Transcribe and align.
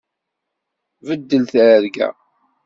Beddel 1.07 1.43
targa! 1.51 2.07